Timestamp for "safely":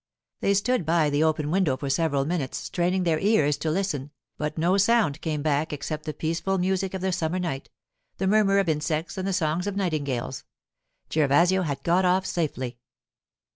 12.25-12.79